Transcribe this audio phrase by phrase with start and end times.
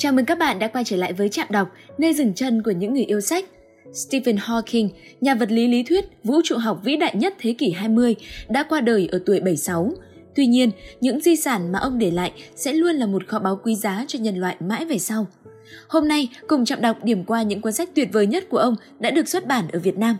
[0.00, 2.70] Chào mừng các bạn đã quay trở lại với Trạm Đọc, nơi dừng chân của
[2.70, 3.44] những người yêu sách.
[3.92, 4.88] Stephen Hawking,
[5.20, 8.16] nhà vật lý lý thuyết, vũ trụ học vĩ đại nhất thế kỷ 20,
[8.48, 9.92] đã qua đời ở tuổi 76.
[10.34, 13.60] Tuy nhiên, những di sản mà ông để lại sẽ luôn là một kho báu
[13.64, 15.26] quý giá cho nhân loại mãi về sau.
[15.88, 18.74] Hôm nay, cùng Trạm Đọc điểm qua những cuốn sách tuyệt vời nhất của ông
[18.98, 20.16] đã được xuất bản ở Việt Nam.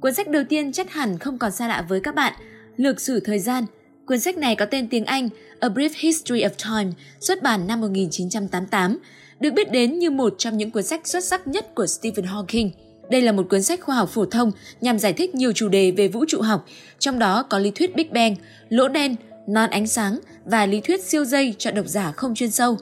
[0.00, 2.32] Cuốn sách đầu tiên chắc hẳn không còn xa lạ với các bạn,
[2.76, 3.64] Lược sử thời gian.
[4.06, 5.28] Quyển sách này có tên tiếng Anh
[5.60, 6.50] A Brief History of
[6.82, 8.98] Time, xuất bản năm 1988,
[9.40, 12.70] được biết đến như một trong những cuốn sách xuất sắc nhất của Stephen Hawking.
[13.10, 15.90] Đây là một cuốn sách khoa học phổ thông nhằm giải thích nhiều chủ đề
[15.90, 16.66] về vũ trụ học,
[16.98, 18.36] trong đó có lý thuyết Big Bang,
[18.68, 19.16] lỗ đen,
[19.48, 22.78] non ánh sáng và lý thuyết siêu dây cho độc giả không chuyên sâu.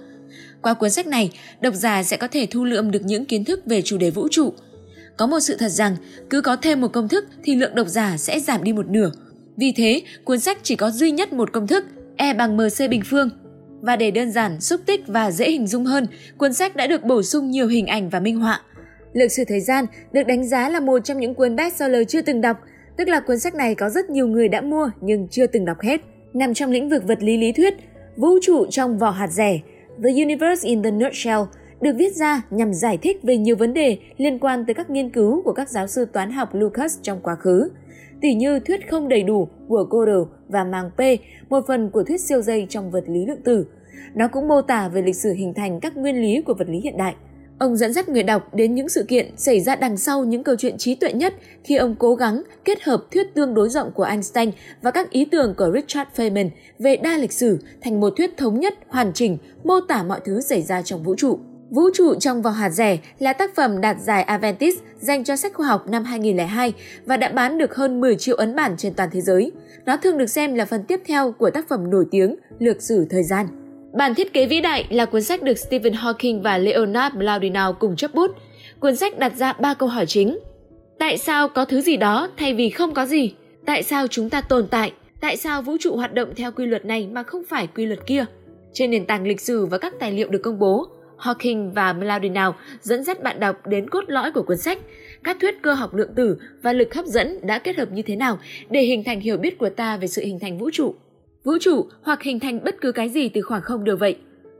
[0.62, 1.30] Qua cuốn sách này,
[1.60, 4.28] độc giả sẽ có thể thu lượm được những kiến thức về chủ đề vũ
[4.30, 4.54] trụ.
[5.16, 5.96] Có một sự thật rằng,
[6.30, 9.10] cứ có thêm một công thức thì lượng độc giả sẽ giảm đi một nửa.
[9.56, 11.84] Vì thế, cuốn sách chỉ có duy nhất một công thức,
[12.16, 13.30] E bằng MC bình phương.
[13.80, 16.06] Và để đơn giản, xúc tích và dễ hình dung hơn,
[16.38, 18.60] cuốn sách đã được bổ sung nhiều hình ảnh và minh họa.
[19.12, 22.40] Lược sử thời gian được đánh giá là một trong những cuốn bestseller chưa từng
[22.40, 22.56] đọc,
[22.96, 25.80] tức là cuốn sách này có rất nhiều người đã mua nhưng chưa từng đọc
[25.80, 26.00] hết.
[26.34, 27.74] Nằm trong lĩnh vực vật lý lý thuyết,
[28.16, 29.60] vũ trụ trong vỏ hạt rẻ,
[30.04, 31.40] The Universe in the Nutshell
[31.80, 35.10] được viết ra nhằm giải thích về nhiều vấn đề liên quan tới các nghiên
[35.10, 37.68] cứu của các giáo sư toán học Lucas trong quá khứ
[38.24, 41.00] tỉ như thuyết không đầy đủ của Gödel và màng P,
[41.50, 43.66] một phần của thuyết siêu dây trong vật lý lượng tử.
[44.14, 46.80] Nó cũng mô tả về lịch sử hình thành các nguyên lý của vật lý
[46.80, 47.14] hiện đại.
[47.58, 50.56] Ông dẫn dắt người đọc đến những sự kiện xảy ra đằng sau những câu
[50.58, 54.04] chuyện trí tuệ nhất khi ông cố gắng kết hợp thuyết tương đối rộng của
[54.04, 54.50] Einstein
[54.82, 58.60] và các ý tưởng của Richard Feynman về đa lịch sử thành một thuyết thống
[58.60, 61.38] nhất, hoàn chỉnh, mô tả mọi thứ xảy ra trong vũ trụ.
[61.70, 65.54] Vũ trụ trong vỏ hạt rẻ là tác phẩm đạt giải Aventis dành cho sách
[65.54, 66.72] khoa học năm 2002
[67.06, 69.52] và đã bán được hơn 10 triệu ấn bản trên toàn thế giới.
[69.86, 73.06] Nó thường được xem là phần tiếp theo của tác phẩm nổi tiếng Lược sử
[73.10, 73.46] thời gian.
[73.92, 77.96] Bản thiết kế vĩ đại là cuốn sách được Stephen Hawking và Leonard Mlodinow cùng
[77.96, 78.30] chấp bút.
[78.80, 80.38] Cuốn sách đặt ra ba câu hỏi chính.
[80.98, 83.34] Tại sao có thứ gì đó thay vì không có gì?
[83.66, 84.92] Tại sao chúng ta tồn tại?
[85.20, 88.06] Tại sao vũ trụ hoạt động theo quy luật này mà không phải quy luật
[88.06, 88.24] kia?
[88.72, 90.86] Trên nền tảng lịch sử và các tài liệu được công bố,
[91.18, 94.78] Hawking và Mlodinow dẫn dắt bạn đọc đến cốt lõi của cuốn sách,
[95.24, 98.16] các thuyết cơ học lượng tử và lực hấp dẫn đã kết hợp như thế
[98.16, 98.38] nào
[98.70, 100.94] để hình thành hiểu biết của ta về sự hình thành vũ trụ.
[101.44, 104.16] Vũ trụ hoặc hình thành bất cứ cái gì từ khoảng không đều vậy.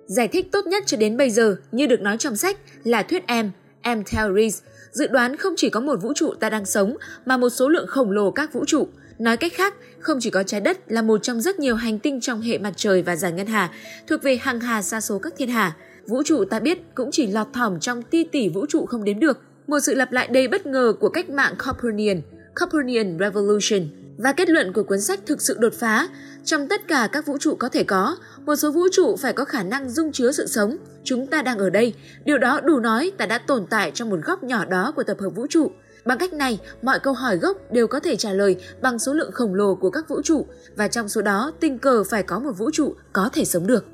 [0.06, 3.22] Giải thích tốt nhất cho đến bây giờ như được nói trong sách là thuyết
[3.28, 3.46] M,
[3.90, 4.62] M theories,
[4.92, 7.86] dự đoán không chỉ có một vũ trụ ta đang sống mà một số lượng
[7.86, 8.88] khổng lồ các vũ trụ.
[9.18, 12.20] Nói cách khác, không chỉ có trái đất là một trong rất nhiều hành tinh
[12.20, 13.70] trong hệ mặt trời và giải ngân hà,
[14.06, 15.76] thuộc về hàng hà xa số các thiên hà,
[16.06, 19.20] Vũ trụ ta biết cũng chỉ lọt thỏm trong ti tỷ vũ trụ không đếm
[19.20, 19.38] được.
[19.66, 22.22] Một sự lặp lại đầy bất ngờ của cách mạng Copernican,
[22.60, 23.88] Copernican Revolution.
[24.18, 26.08] Và kết luận của cuốn sách thực sự đột phá.
[26.44, 28.16] Trong tất cả các vũ trụ có thể có,
[28.46, 30.76] một số vũ trụ phải có khả năng dung chứa sự sống.
[31.04, 31.94] Chúng ta đang ở đây.
[32.24, 35.16] Điều đó đủ nói ta đã tồn tại trong một góc nhỏ đó của tập
[35.20, 35.70] hợp vũ trụ.
[36.04, 39.32] Bằng cách này, mọi câu hỏi gốc đều có thể trả lời bằng số lượng
[39.32, 42.52] khổng lồ của các vũ trụ và trong số đó tình cờ phải có một
[42.58, 43.84] vũ trụ có thể sống được.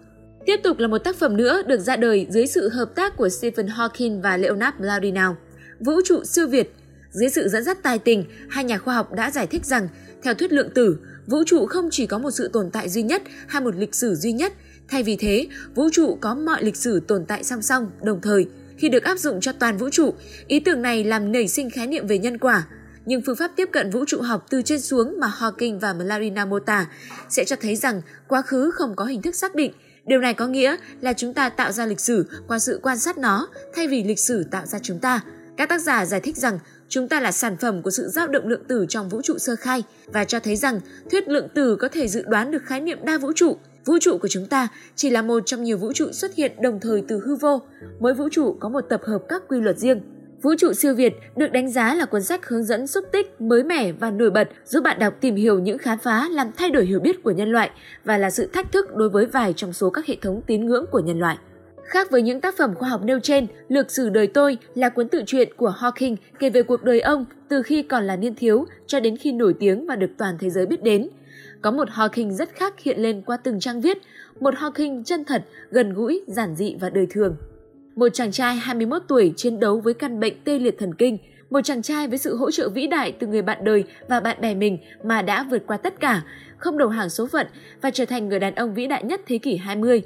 [0.46, 3.28] Tiếp tục là một tác phẩm nữa được ra đời dưới sự hợp tác của
[3.28, 5.34] Stephen Hawking và Leonard Mlodinow.
[5.80, 6.74] Vũ trụ siêu việt.
[7.10, 9.88] Dưới sự dẫn dắt tài tình, hai nhà khoa học đã giải thích rằng,
[10.22, 13.22] theo thuyết lượng tử, vũ trụ không chỉ có một sự tồn tại duy nhất
[13.46, 14.52] hay một lịch sử duy nhất.
[14.88, 18.46] Thay vì thế, vũ trụ có mọi lịch sử tồn tại song song, đồng thời.
[18.76, 20.14] Khi được áp dụng cho toàn vũ trụ,
[20.46, 22.66] ý tưởng này làm nảy sinh khái niệm về nhân quả.
[23.06, 26.48] Nhưng phương pháp tiếp cận vũ trụ học từ trên xuống mà Hawking và Mlodinow
[26.48, 26.86] mô tả
[27.28, 29.72] sẽ cho thấy rằng quá khứ không có hình thức xác định,
[30.06, 33.18] Điều này có nghĩa là chúng ta tạo ra lịch sử qua sự quan sát
[33.18, 35.20] nó, thay vì lịch sử tạo ra chúng ta.
[35.56, 38.48] Các tác giả giải thích rằng chúng ta là sản phẩm của sự dao động
[38.48, 40.80] lượng tử trong vũ trụ sơ khai và cho thấy rằng
[41.10, 43.56] thuyết lượng tử có thể dự đoán được khái niệm đa vũ trụ.
[43.84, 46.80] Vũ trụ của chúng ta chỉ là một trong nhiều vũ trụ xuất hiện đồng
[46.80, 47.62] thời từ hư vô.
[48.00, 50.00] Mỗi vũ trụ có một tập hợp các quy luật riêng.
[50.42, 53.64] Vũ trụ siêu Việt được đánh giá là cuốn sách hướng dẫn xúc tích, mới
[53.64, 56.84] mẻ và nổi bật giúp bạn đọc tìm hiểu những khám phá làm thay đổi
[56.84, 57.70] hiểu biết của nhân loại
[58.04, 60.86] và là sự thách thức đối với vài trong số các hệ thống tín ngưỡng
[60.90, 61.38] của nhân loại.
[61.84, 65.08] Khác với những tác phẩm khoa học nêu trên, Lược sử đời tôi là cuốn
[65.08, 68.66] tự truyện của Hawking kể về cuộc đời ông từ khi còn là niên thiếu
[68.86, 71.08] cho đến khi nổi tiếng và được toàn thế giới biết đến.
[71.62, 73.98] Có một Hawking rất khác hiện lên qua từng trang viết,
[74.40, 77.36] một Hawking chân thật, gần gũi, giản dị và đời thường.
[77.96, 81.18] Một chàng trai 21 tuổi chiến đấu với căn bệnh tê liệt thần kinh,
[81.50, 84.40] một chàng trai với sự hỗ trợ vĩ đại từ người bạn đời và bạn
[84.40, 86.22] bè mình mà đã vượt qua tất cả,
[86.58, 87.46] không đầu hàng số phận
[87.82, 90.02] và trở thành người đàn ông vĩ đại nhất thế kỷ 20.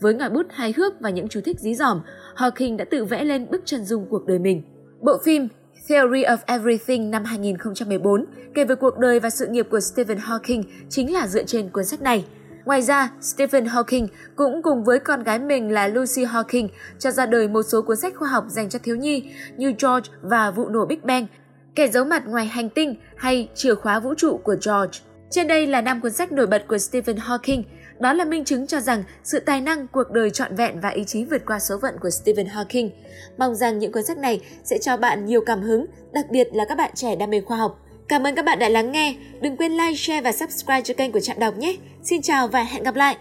[0.00, 2.00] Với ngòi bút hài hước và những chú thích dí dỏm,
[2.36, 4.62] Hawking đã tự vẽ lên bức chân dung cuộc đời mình.
[5.00, 5.48] Bộ phim
[5.88, 8.24] Theory of Everything năm 2014
[8.54, 11.84] kể về cuộc đời và sự nghiệp của Stephen Hawking chính là dựa trên cuốn
[11.84, 12.24] sách này.
[12.64, 14.06] Ngoài ra, Stephen Hawking
[14.36, 16.68] cũng cùng với con gái mình là Lucy Hawking
[16.98, 20.10] cho ra đời một số cuốn sách khoa học dành cho thiếu nhi như George
[20.22, 21.26] và vụ nổ Big Bang,
[21.74, 24.98] Kẻ giấu mặt ngoài hành tinh hay Chìa khóa vũ trụ của George.
[25.30, 27.62] Trên đây là năm cuốn sách nổi bật của Stephen Hawking.
[27.98, 31.04] Đó là minh chứng cho rằng sự tài năng, cuộc đời trọn vẹn và ý
[31.04, 32.90] chí vượt qua số phận của Stephen Hawking.
[33.38, 36.64] Mong rằng những cuốn sách này sẽ cho bạn nhiều cảm hứng, đặc biệt là
[36.68, 37.83] các bạn trẻ đam mê khoa học.
[38.08, 39.14] Cảm ơn các bạn đã lắng nghe.
[39.40, 41.76] Đừng quên like, share và subscribe cho kênh của Trạm Đọc nhé.
[42.02, 43.16] Xin chào và hẹn gặp lại!